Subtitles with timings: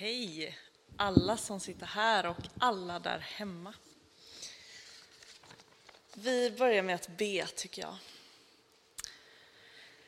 [0.00, 0.58] Hej
[0.96, 3.74] alla som sitter här och alla där hemma.
[6.14, 7.96] Vi börjar med att be tycker jag.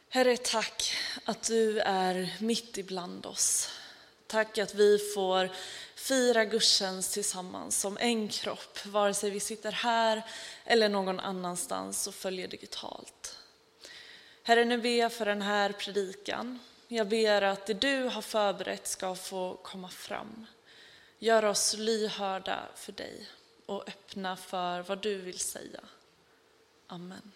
[0.09, 0.93] Herre, tack
[1.25, 3.71] att du är mitt ibland oss.
[4.27, 5.51] Tack att vi får
[5.95, 10.23] fira gudstjänst tillsammans som en kropp, vare sig vi sitter här
[10.65, 13.39] eller någon annanstans och följer digitalt.
[14.43, 16.59] Herre, nu ber jag för den här predikan.
[16.93, 20.47] Jag ber att det du har förberett ska få komma fram.
[21.19, 23.29] Gör oss lyhörda för dig
[23.67, 25.81] och öppna för vad du vill säga.
[26.87, 27.33] Amen.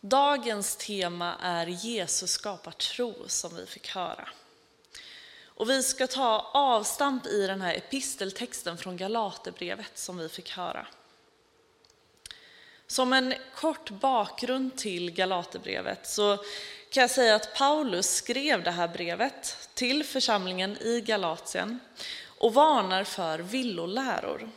[0.00, 4.28] Dagens tema är Jesus skapar tro som vi fick höra.
[5.46, 10.86] Och vi ska ta avstamp i den här episteltexten från Galaterbrevet som vi fick höra.
[12.86, 16.36] Som en kort bakgrund till Galaterbrevet så
[16.90, 21.80] kan jag säga att Paulus skrev det här brevet till församlingen i Galatien
[22.38, 24.50] och varnar för villoläror.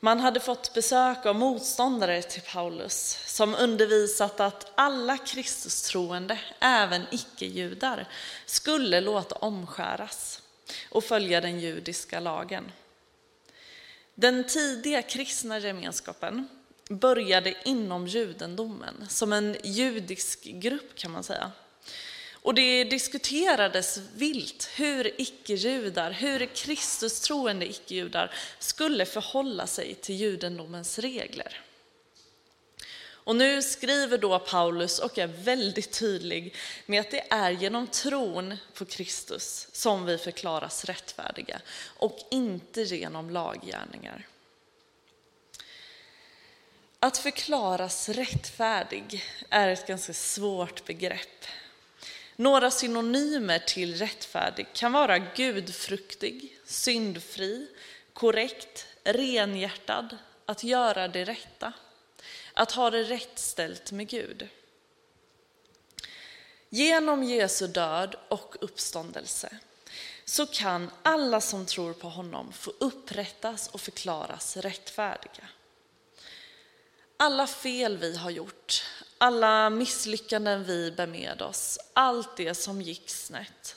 [0.00, 8.08] Man hade fått besök av motståndare till Paulus som undervisat att alla Kristustroende, även icke-judar,
[8.46, 10.42] skulle låta omskäras
[10.90, 12.72] och följa den judiska lagen.
[14.14, 16.48] Den tidiga kristna gemenskapen
[16.88, 21.52] började inom judendomen, som en judisk grupp kan man säga.
[22.32, 31.60] Och det diskuterades vilt hur icke-judar, hur Kristustroende icke-judar skulle förhålla sig till judendomens regler.
[33.24, 36.54] Och nu skriver då Paulus och är väldigt tydlig
[36.86, 43.30] med att det är genom tron på Kristus som vi förklaras rättfärdiga och inte genom
[43.30, 44.26] laggärningar.
[47.04, 51.44] Att förklaras rättfärdig är ett ganska svårt begrepp.
[52.36, 57.66] Några synonymer till rättfärdig kan vara gudfruktig, syndfri,
[58.12, 61.72] korrekt, renhjärtad, att göra det rätta,
[62.54, 64.48] att ha det rätt ställt med Gud.
[66.68, 69.58] Genom Jesu död och uppståndelse
[70.24, 75.48] så kan alla som tror på honom få upprättas och förklaras rättfärdiga.
[77.24, 78.84] Alla fel vi har gjort,
[79.18, 83.76] alla misslyckanden vi bär med oss, allt det som gick snett.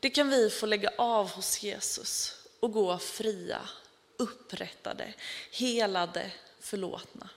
[0.00, 3.60] Det kan vi få lägga av hos Jesus och gå fria,
[4.16, 5.14] upprättade,
[5.52, 6.30] helade,
[6.60, 7.28] förlåtna.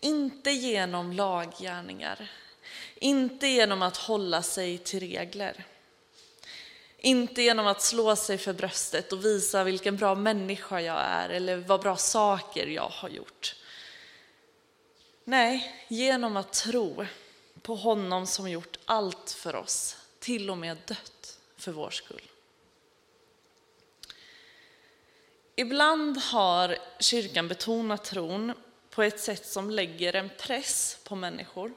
[0.00, 2.30] Inte genom laggärningar,
[2.94, 5.64] inte genom att hålla sig till regler.
[6.98, 11.56] Inte genom att slå sig för bröstet och visa vilken bra människa jag är eller
[11.56, 13.54] vad bra saker jag har gjort.
[15.30, 17.06] Nej, genom att tro
[17.62, 22.22] på honom som gjort allt för oss, till och med dött för vår skull.
[25.56, 28.52] Ibland har kyrkan betonat tron
[28.90, 31.72] på ett sätt som lägger en press på människor.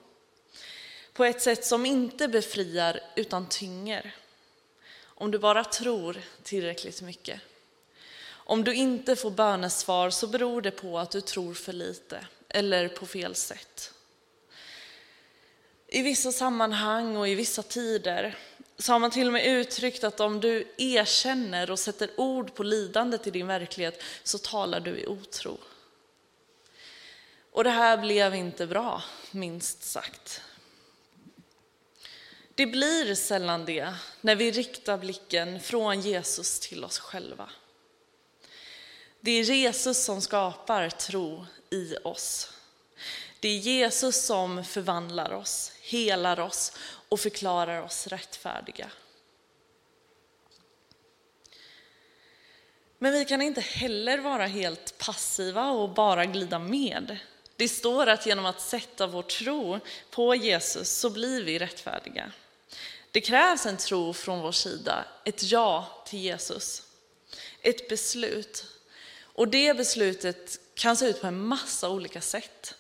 [1.14, 4.16] På ett sätt som inte befriar utan tynger.
[5.04, 7.42] Om du bara tror tillräckligt mycket.
[8.28, 12.88] Om du inte får bönesvar så beror det på att du tror för lite eller
[12.88, 13.94] på fel sätt.
[15.88, 18.38] I vissa sammanhang och i vissa tider
[18.78, 22.64] så har man till och med uttryckt att om du erkänner och sätter ord på
[22.64, 25.58] lidandet i din verklighet så talar du i otro.
[27.52, 30.42] Och det här blev inte bra, minst sagt.
[32.56, 37.50] Det blir sällan det när vi riktar blicken från Jesus till oss själva.
[39.20, 42.50] Det är Jesus som skapar tro i oss.
[43.40, 46.74] Det är Jesus som förvandlar oss, helar oss
[47.10, 48.92] och förklarar oss rättfärdiga.
[52.98, 57.18] Men vi kan inte heller vara helt passiva och bara glida med.
[57.56, 62.32] Det står att genom att sätta vår tro på Jesus så blir vi rättfärdiga.
[63.12, 66.84] Det krävs en tro från vår sida, ett ja till Jesus.
[67.62, 68.66] Ett beslut.
[69.22, 72.76] Och det beslutet kan se ut på en massa olika sätt.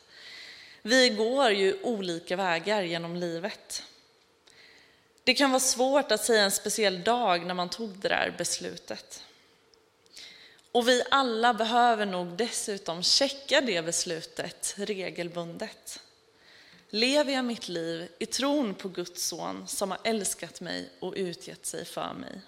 [0.81, 3.83] Vi går ju olika vägar genom livet.
[5.23, 9.23] Det kan vara svårt att säga en speciell dag när man tog det där beslutet.
[10.71, 15.99] Och vi alla behöver nog dessutom checka det beslutet regelbundet.
[16.89, 21.65] Lever jag mitt liv i tron på Guds son som har älskat mig och utgett
[21.65, 22.41] sig för mig?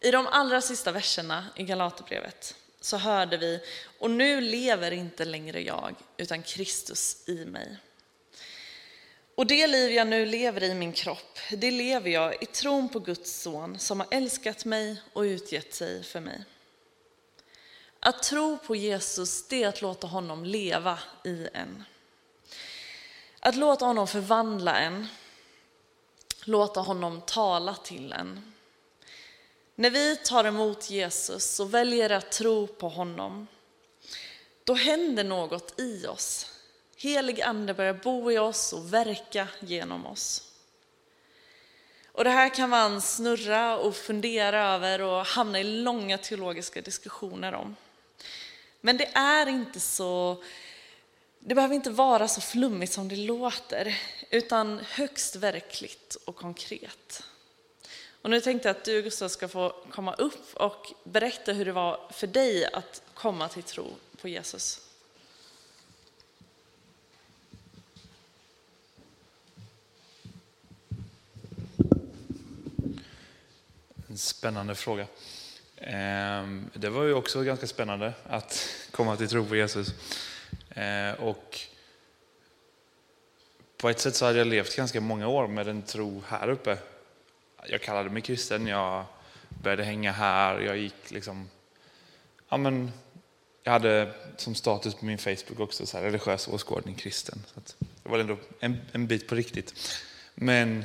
[0.00, 3.60] I de allra sista verserna i Galaterbrevet så hörde vi,
[3.98, 7.76] och nu lever inte längre jag, utan Kristus i mig.
[9.34, 12.98] Och det liv jag nu lever i min kropp, det lever jag i tron på
[12.98, 16.44] Guds son som har älskat mig och utgett sig för mig.
[18.00, 21.84] Att tro på Jesus, det är att låta honom leva i en.
[23.40, 25.06] Att låta honom förvandla en,
[26.44, 28.52] låta honom tala till en.
[29.80, 33.46] När vi tar emot Jesus och väljer att tro på honom,
[34.64, 36.46] då händer något i oss.
[36.96, 40.52] Helig ande börjar bo i oss och verka genom oss.
[42.06, 47.54] Och det här kan man snurra och fundera över och hamna i långa teologiska diskussioner
[47.54, 47.76] om.
[48.80, 50.42] Men det är inte så,
[51.38, 53.98] det behöver inte vara så flummigt som det låter,
[54.30, 57.22] utan högst verkligt och konkret.
[58.22, 61.72] Och nu tänkte jag att du Gustav ska få komma upp och berätta hur det
[61.72, 63.86] var för dig att komma till tro
[64.20, 64.80] på Jesus.
[74.08, 75.06] En spännande fråga.
[75.76, 79.88] Ehm, det var ju också ganska spännande att komma till tro på Jesus.
[80.70, 81.60] Ehm, och
[83.76, 86.78] på ett sätt så hade jag levt ganska många år med en tro här uppe.
[87.66, 89.04] Jag kallade mig kristen, jag
[89.48, 91.50] började hänga här, jag gick liksom...
[92.48, 92.92] Ja, men
[93.62, 97.42] jag hade som status på min Facebook också så här, religiös åskådning kristen.
[97.54, 97.60] Så
[98.02, 99.74] det var ändå en, en bit på riktigt.
[100.34, 100.84] Men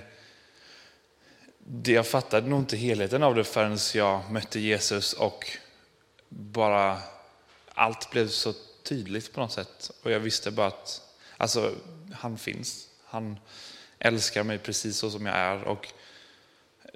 [1.58, 5.58] det, jag fattade nog inte helheten av det förrän jag mötte Jesus och
[6.30, 6.98] bara
[7.74, 8.54] allt blev så
[8.84, 9.92] tydligt på något sätt.
[10.04, 11.02] Och jag visste bara att
[11.38, 11.76] alltså,
[12.14, 12.88] han finns.
[13.06, 13.40] Han
[14.00, 15.64] älskar mig precis så som jag är.
[15.64, 15.94] Och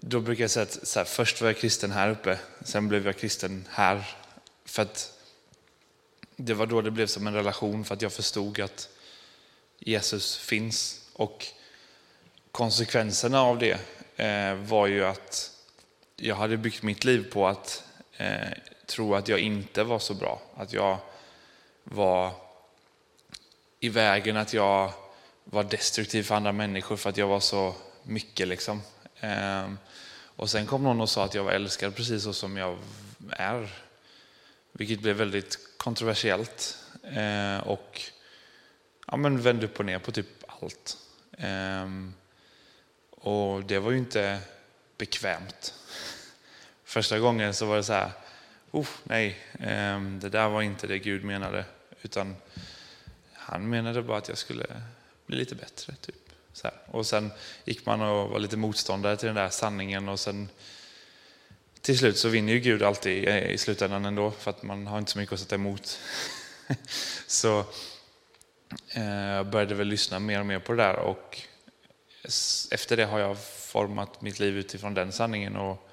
[0.02, 3.06] då brukar jag säga att så här, först var jag kristen här uppe, sen blev
[3.06, 4.16] jag kristen här.
[4.66, 5.14] För att
[6.36, 8.90] det var då det blev som en relation, för att jag förstod att
[9.80, 11.02] Jesus finns.
[11.14, 11.46] Och
[12.52, 13.80] konsekvenserna av det
[14.16, 15.52] eh, var ju att
[16.16, 17.84] jag hade byggt mitt liv på att
[18.18, 18.50] eh,
[18.86, 20.42] tro att jag inte var så bra.
[20.56, 20.98] Att jag
[21.84, 22.32] var
[23.80, 24.94] i vägen, att jag
[25.44, 28.48] var destruktiv för andra människor för att jag var så mycket.
[28.48, 28.82] Liksom.
[29.20, 29.78] Ehm,
[30.36, 32.78] och sen kom någon och sa att jag var älskad precis så som jag
[33.30, 33.70] är.
[34.72, 38.02] Vilket blev väldigt kontroversiellt eh, och
[39.08, 40.28] ja, men vände upp och ner på typ
[40.62, 40.98] allt.
[41.38, 42.14] Ehm,
[43.10, 44.40] och det var ju inte
[44.98, 45.74] bekvämt.
[46.84, 48.12] Första gången så var det så här,
[48.72, 51.66] oh, nej, ehm, det där var inte det Gud menade.
[52.02, 52.36] Utan
[53.34, 54.66] han menade bara att jag skulle
[55.26, 55.96] bli lite bättre.
[55.96, 56.27] Typ.
[56.58, 56.78] Så här.
[56.86, 57.32] Och sen
[57.66, 60.50] gick man och var lite motståndare till den där sanningen och sen
[61.82, 65.12] till slut så vinner ju Gud alltid i slutändan ändå för att man har inte
[65.12, 66.00] så mycket att sätta emot.
[67.28, 67.60] så
[68.96, 71.42] eh, jag började väl lyssna mer och mer på det där och
[72.72, 75.56] efter det har jag format mitt liv utifrån den sanningen.
[75.56, 75.90] Och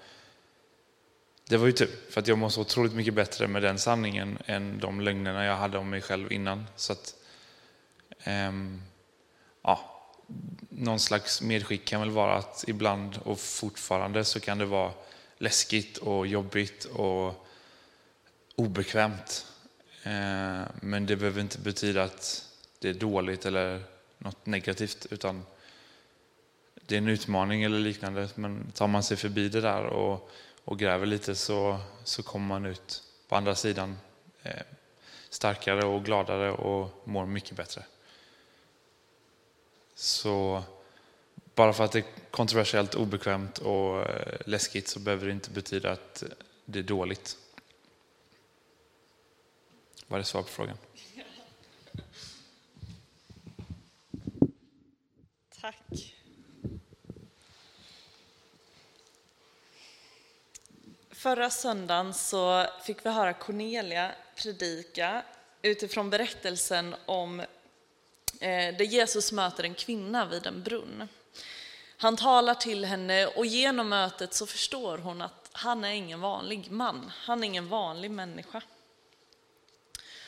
[1.48, 4.38] det var ju tur, för att jag mår så otroligt mycket bättre med den sanningen
[4.46, 6.66] än de lögnerna jag hade om mig själv innan.
[6.76, 7.14] Så att,
[8.24, 8.82] ähm,
[9.62, 9.93] ja,
[10.68, 14.92] någon slags medskick kan väl vara att ibland och fortfarande så kan det vara
[15.38, 17.46] läskigt och jobbigt och
[18.56, 19.46] obekvämt.
[20.02, 22.48] Eh, men det behöver inte betyda att
[22.78, 23.82] det är dåligt eller
[24.18, 25.42] något negativt, utan
[26.86, 30.30] det är en utmaning eller liknande, men tar man sig förbi det där och,
[30.64, 33.98] och gräver lite så, så kommer man ut på andra sidan
[34.42, 34.62] eh,
[35.30, 37.82] starkare och gladare och mår mycket bättre.
[39.94, 40.62] Så
[41.54, 45.92] bara för att det är kontroversiellt, obekvämt och eh, läskigt så behöver det inte betyda
[45.92, 46.24] att
[46.64, 47.38] det är dåligt.
[50.06, 50.76] Var det svar på frågan?
[55.60, 56.14] Tack.
[61.10, 65.22] Förra söndagen så fick vi höra Cornelia predika
[65.62, 67.42] utifrån berättelsen om
[68.40, 71.08] Eh, där Jesus möter en kvinna vid en brunn.
[71.96, 76.70] Han talar till henne och genom mötet så förstår hon att han är ingen vanlig
[76.70, 78.62] man, han är ingen vanlig människa.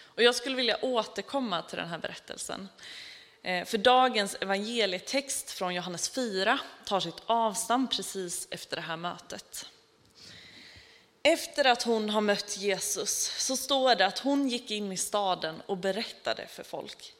[0.04, 2.68] Och jag skulle vilja återkomma till den här berättelsen.
[3.42, 9.66] Eh, för dagens evangelietext från Johannes 4 tar sitt avstamp precis efter det här mötet.
[11.22, 15.62] Efter att hon har mött Jesus så står det att hon gick in i staden
[15.66, 17.15] och berättade för folk.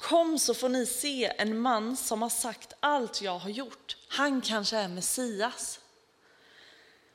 [0.00, 3.96] Kom så får ni se en man som har sagt allt jag har gjort.
[4.08, 5.80] Han kanske är Messias.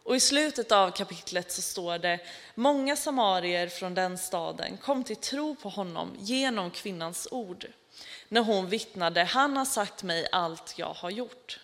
[0.04, 2.20] Och i slutet av kapitlet så står det,
[2.56, 7.68] många samarier från den staden kom till tro på honom genom kvinnans ord.
[8.28, 11.60] när hon vittnade, han har sagt mig allt jag har gjort.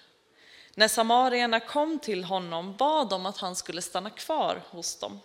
[0.76, 5.20] När samarierna kom till honom bad de att han skulle stanna kvar hos dem.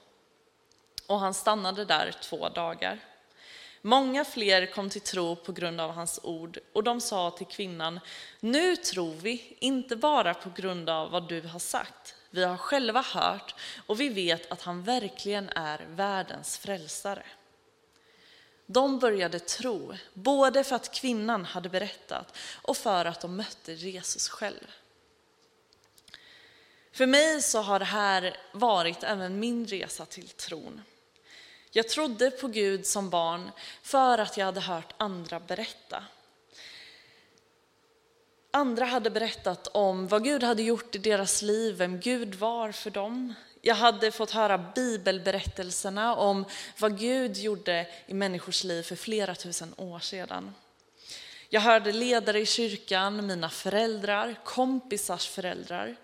[1.06, 3.00] Och han stannade där två dagar.
[3.82, 8.00] Många fler kom till tro på grund av hans ord och de sa till kvinnan,
[8.40, 12.14] nu tror vi, inte bara på grund av vad du har sagt.
[12.30, 13.54] Vi har själva hört
[13.86, 17.22] och vi vet att han verkligen är världens frälsare.
[18.66, 24.28] De började tro, både för att kvinnan hade berättat och för att de mötte Jesus
[24.28, 24.66] själv.
[26.92, 30.82] För mig så har det här varit även min resa till tron.
[31.76, 33.50] Jag trodde på Gud som barn
[33.82, 36.04] för att jag hade hört andra berätta.
[38.50, 42.90] Andra hade berättat om vad Gud hade gjort i deras liv, vem Gud var för
[42.90, 43.34] dem.
[43.60, 46.44] Jag hade fått höra bibelberättelserna om
[46.78, 50.54] vad Gud gjorde i människors liv för flera tusen år sedan.
[51.48, 55.96] Jag hörde ledare i kyrkan, mina föräldrar, kompisars föräldrar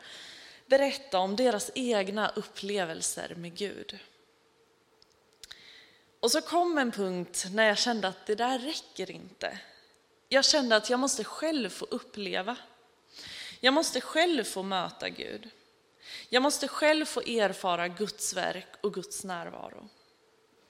[0.66, 3.98] berätta om deras egna upplevelser med Gud.
[6.22, 9.58] Och så kom en punkt när jag kände att det där räcker inte.
[10.28, 12.56] Jag kände att jag måste själv få uppleva.
[13.60, 15.50] Jag måste själv få möta Gud.
[16.28, 19.88] Jag måste själv få erfara Guds verk och Guds närvaro.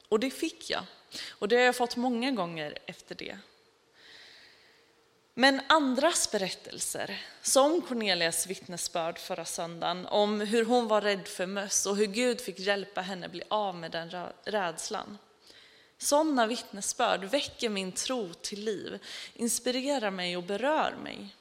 [0.09, 0.85] Och det fick jag.
[1.31, 3.39] Och det har jag fått många gånger efter det.
[5.35, 11.87] Men andras berättelser, som Cornelias vittnesbörd förra söndagen om hur hon var rädd för möss
[11.87, 14.11] och hur Gud fick hjälpa henne bli av med den
[14.45, 15.19] rädslan.
[16.03, 18.99] Sådana vittnesbörd väcker min tro till liv,
[19.35, 21.37] inspirerar mig och berör mig.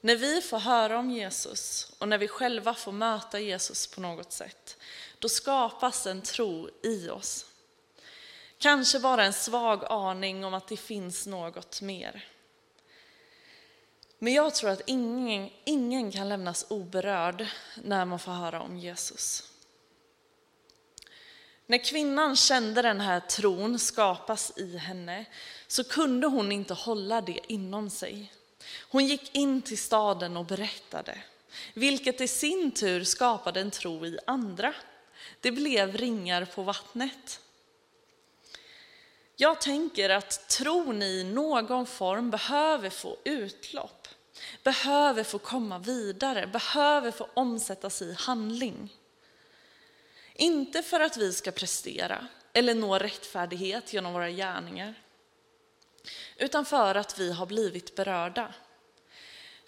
[0.00, 4.32] När vi får höra om Jesus och när vi själva får möta Jesus på något
[4.32, 4.76] sätt,
[5.18, 7.46] då skapas en tro i oss.
[8.58, 12.24] Kanske bara en svag aning om att det finns något mer.
[14.18, 17.46] Men jag tror att ingen, ingen kan lämnas oberörd
[17.82, 19.52] när man får höra om Jesus.
[21.66, 25.24] När kvinnan kände den här tron skapas i henne
[25.66, 28.32] så kunde hon inte hålla det inom sig.
[28.88, 31.18] Hon gick in till staden och berättade,
[31.74, 34.74] vilket i sin tur skapade en tro i andra.
[35.40, 37.40] Det blev ringar på vattnet.
[39.36, 44.08] Jag tänker att tron i någon form behöver få utlopp,
[44.62, 48.92] behöver få komma vidare, behöver få omsättas i handling.
[50.38, 54.94] Inte för att vi ska prestera eller nå rättfärdighet genom våra gärningar,
[56.36, 58.54] utan för att vi har blivit berörda.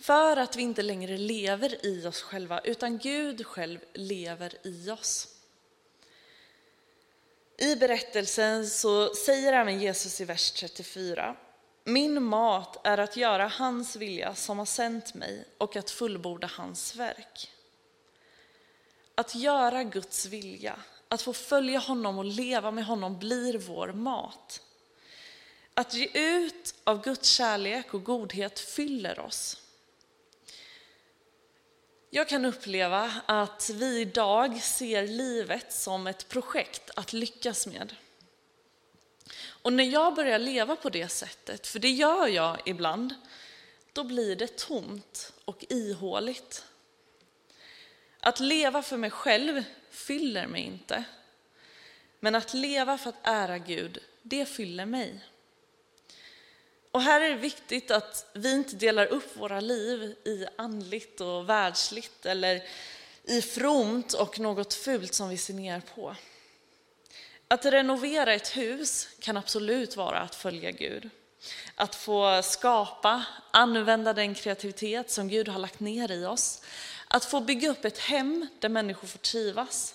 [0.00, 5.28] För att vi inte längre lever i oss själva, utan Gud själv lever i oss.
[7.58, 11.37] I berättelsen så säger även Jesus i vers 34,
[11.84, 16.96] min mat är att göra hans vilja som har sänt mig och att fullborda hans
[16.96, 17.50] verk.
[19.18, 24.62] Att göra Guds vilja, att få följa honom och leva med honom blir vår mat.
[25.75, 29.62] Att ge ut av Guds kärlek och godhet fyller oss.
[32.10, 37.94] Jag kan uppleva att vi idag ser livet som ett projekt att lyckas med.
[39.40, 43.14] Och när jag börjar leva på det sättet, för det gör jag ibland,
[43.92, 46.64] då blir det tomt och ihåligt.
[48.20, 51.04] Att leva för mig själv fyller mig inte.
[52.20, 55.25] Men att leva för att ära Gud, det fyller mig.
[56.90, 61.48] Och här är det viktigt att vi inte delar upp våra liv i andligt och
[61.48, 62.62] världsligt eller
[63.25, 66.16] i fromt och något fult som vi ser ner på.
[67.48, 71.10] Att renovera ett hus kan absolut vara att följa Gud.
[71.75, 76.62] Att få skapa, använda den kreativitet som Gud har lagt ner i oss.
[77.08, 79.94] Att få bygga upp ett hem där människor får trivas.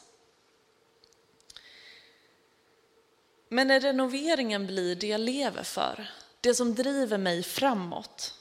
[3.50, 8.34] Men när renoveringen blir det jag lever för, det som driver mig framåt,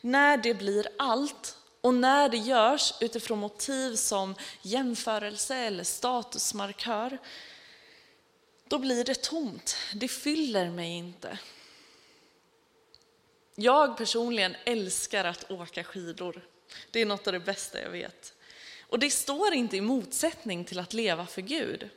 [0.00, 7.18] när det blir allt och när det görs utifrån motiv som jämförelse eller statusmarkör,
[8.68, 9.76] då blir det tomt.
[9.94, 11.38] Det fyller mig inte.
[13.54, 16.42] Jag personligen älskar att åka skidor.
[16.90, 18.34] Det är något av det bästa jag vet.
[18.80, 21.88] Och det står inte i motsättning till att leva för Gud.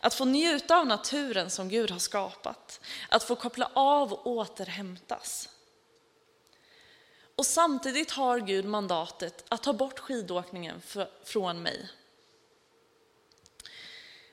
[0.00, 2.80] Att få njuta av naturen som Gud har skapat.
[3.08, 5.48] Att få koppla av och återhämtas.
[7.36, 11.88] Och samtidigt har Gud mandatet att ta bort skidåkningen för, från mig.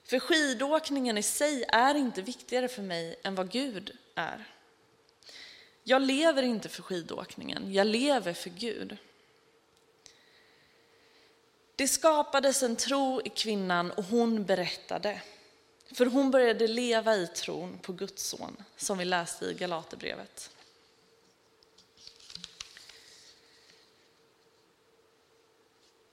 [0.03, 4.45] För skidåkningen i sig är inte viktigare för mig än vad Gud är.
[5.83, 8.97] Jag lever inte för skidåkningen, jag lever för Gud.
[11.79, 15.21] Det skapades en tro i kvinnan och hon berättade.
[15.93, 20.50] För hon började leva i tron på Guds son, som vi läste i Galaterbrevet.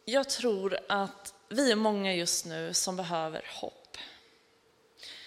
[0.05, 3.99] Jag tror att vi är många just nu som behöver hopp.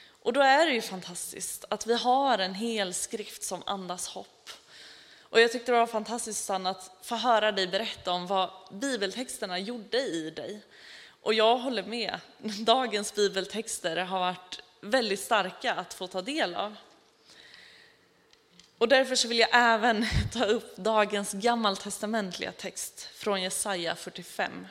[0.09, 4.38] Och då är det ju fantastiskt att vi har en hel skrift som andas hopp.
[5.29, 9.59] Och jag tyckte det var fantastiskt Susanne att få höra dig berätta om vad bibeltexterna
[9.59, 10.61] gjorde i dig.
[11.21, 12.19] Och jag håller med,
[12.65, 16.75] dagens bibeltexter har varit väldigt starka att få ta del av.
[18.77, 24.67] Och därför så vill jag även ta upp dagens gammaltestamentliga text från Jesaja 45.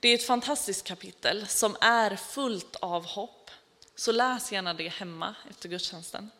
[0.00, 3.50] Det är ett fantastiskt kapitel som är fullt av hopp.
[3.94, 6.30] Så läs gärna det hemma efter gudstjänsten.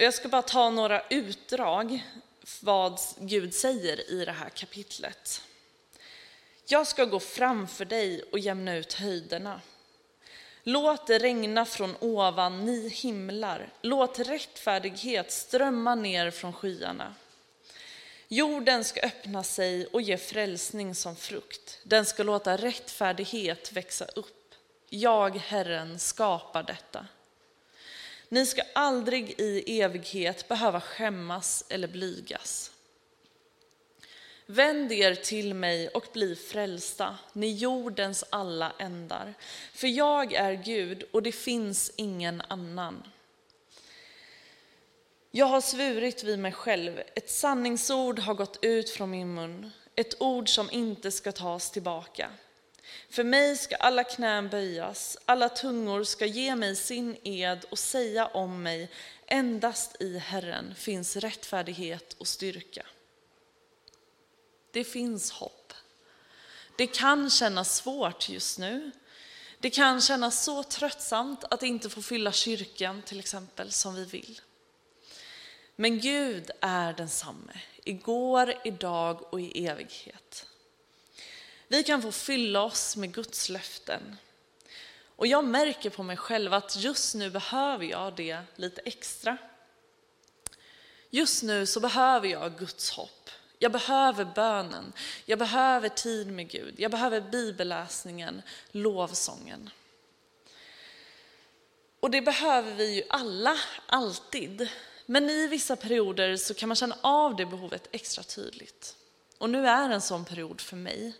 [0.00, 2.04] Jag ska bara ta några utdrag
[2.60, 5.42] vad Gud säger i det här kapitlet.
[6.66, 9.60] Jag ska gå framför dig och jämna ut höjderna.
[10.62, 13.72] Låt det regna från ovan, ni himlar.
[13.80, 17.14] Låt rättfärdighet strömma ner från skyarna.
[18.28, 21.78] Jorden ska öppna sig och ge frälsning som frukt.
[21.84, 24.54] Den ska låta rättfärdighet växa upp.
[24.88, 27.06] Jag, Herren, skapar detta.
[28.28, 32.70] Ni ska aldrig i evighet behöva skämmas eller blygas.
[34.46, 39.34] Vänd er till mig och bli frälsta, ni jordens alla ändar.
[39.72, 43.02] För jag är Gud och det finns ingen annan.
[45.30, 50.22] Jag har svurit vid mig själv, ett sanningsord har gått ut från min mun, ett
[50.22, 52.30] ord som inte ska tas tillbaka.
[53.10, 58.26] För mig ska alla knän böjas, alla tungor ska ge mig sin ed och säga
[58.26, 58.90] om mig,
[59.26, 62.86] endast i Herren finns rättfärdighet och styrka.
[64.70, 65.72] Det finns hopp.
[66.76, 68.90] Det kan kännas svårt just nu.
[69.60, 74.40] Det kan kännas så tröttsamt att inte få fylla kyrkan till exempel som vi vill.
[75.76, 80.47] Men Gud är densamme, igår, idag och i evighet.
[81.68, 84.16] Vi kan få fylla oss med Guds löften.
[85.16, 89.36] Och jag märker på mig själv att just nu behöver jag det lite extra.
[91.10, 93.30] Just nu så behöver jag Guds hopp.
[93.58, 94.92] Jag behöver bönen,
[95.24, 99.70] jag behöver tid med Gud, jag behöver bibelläsningen, lovsången.
[102.00, 104.68] Och det behöver vi ju alla, alltid.
[105.06, 108.96] Men i vissa perioder så kan man känna av det behovet extra tydligt.
[109.38, 111.12] Och nu är en sån period för mig.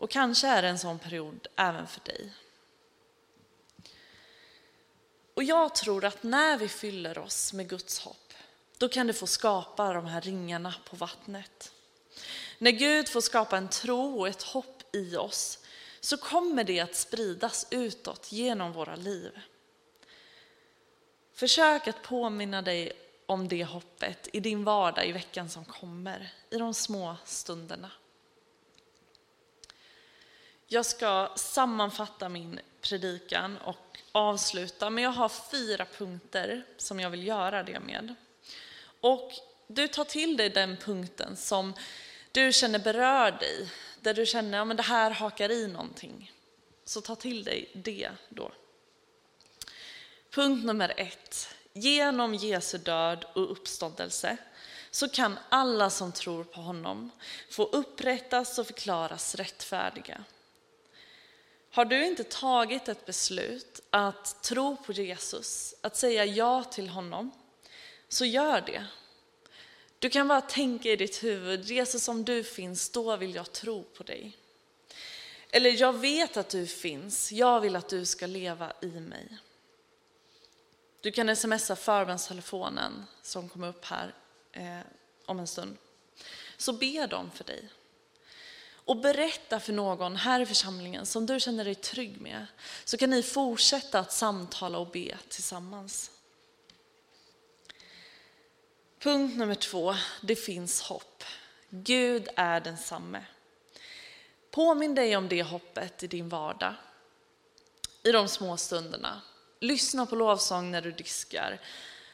[0.00, 2.32] Och kanske är det en sån period även för dig.
[5.34, 8.34] Och jag tror att när vi fyller oss med Guds hopp,
[8.78, 11.72] då kan det få skapa de här ringarna på vattnet.
[12.58, 15.58] När Gud får skapa en tro och ett hopp i oss,
[16.00, 19.40] så kommer det att spridas utåt genom våra liv.
[21.32, 22.92] Försök att påminna dig
[23.26, 27.90] om det hoppet i din vardag i veckan som kommer, i de små stunderna.
[30.72, 37.26] Jag ska sammanfatta min predikan och avsluta, men jag har fyra punkter som jag vill
[37.26, 38.14] göra det med.
[39.00, 39.32] Och
[39.66, 41.74] du tar till dig den punkten som
[42.32, 46.32] du känner berör dig, där du känner att ja, det här hakar i någonting.
[46.84, 48.52] Så ta till dig det då.
[50.30, 51.48] Punkt nummer ett.
[51.72, 54.36] Genom Jesu död och uppståndelse
[54.90, 57.10] så kan alla som tror på honom
[57.50, 60.24] få upprättas och förklaras rättfärdiga.
[61.70, 67.30] Har du inte tagit ett beslut att tro på Jesus, att säga ja till honom,
[68.08, 68.86] så gör det.
[69.98, 73.82] Du kan bara tänka i ditt huvud, Jesus om du finns, då vill jag tro
[73.82, 74.36] på dig.
[75.50, 79.38] Eller jag vet att du finns, jag vill att du ska leva i mig.
[81.00, 84.14] Du kan smsa förbönstelefonen som kommer upp här
[84.52, 84.80] eh,
[85.26, 85.76] om en stund.
[86.56, 87.68] Så ber de för dig.
[88.90, 92.46] Och berätta för någon här i församlingen som du känner dig trygg med.
[92.84, 96.10] Så kan ni fortsätta att samtala och be tillsammans.
[98.98, 101.24] Punkt nummer två, det finns hopp.
[101.68, 103.24] Gud är densamme.
[104.50, 106.74] Påminn dig om det hoppet i din vardag,
[108.02, 109.22] i de små stunderna.
[109.60, 111.60] Lyssna på lovsång när du diskar.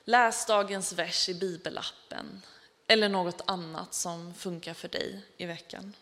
[0.04, 2.42] Läs dagens vers i bibelappen
[2.86, 5.94] eller något annat som funkar för dig i veckan.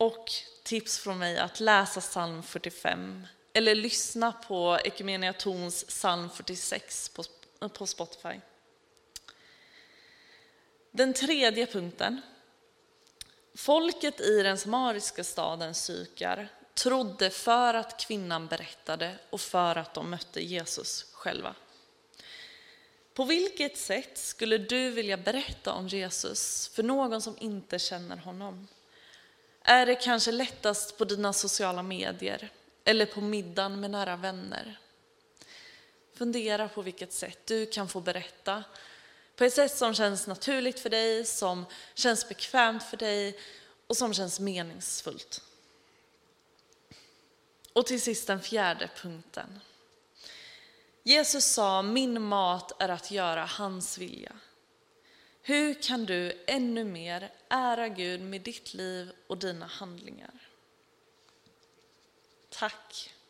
[0.00, 0.32] Och
[0.62, 7.24] tips från mig att läsa psalm 45 eller lyssna på Ekumenia Tons psalm 46 på,
[7.68, 8.40] på Spotify.
[10.90, 12.20] Den tredje punkten.
[13.54, 20.10] Folket i den samariska staden Sykar trodde för att kvinnan berättade och för att de
[20.10, 21.54] mötte Jesus själva.
[23.14, 28.68] På vilket sätt skulle du vilja berätta om Jesus för någon som inte känner honom?
[29.62, 32.52] Är det kanske lättast på dina sociala medier
[32.84, 34.80] eller på middagen med nära vänner?
[36.14, 38.64] Fundera på vilket sätt du kan få berätta
[39.36, 43.38] på ett sätt som känns naturligt för dig, som känns bekvämt för dig
[43.86, 45.42] och som känns meningsfullt.
[47.72, 49.60] Och till sist den fjärde punkten.
[51.02, 54.32] Jesus sa, min mat är att göra hans vilja.
[55.42, 60.34] Hur kan du ännu mer ära Gud med ditt liv och dina handlingar?
[62.48, 63.10] Tack